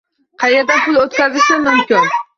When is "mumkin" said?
1.69-2.13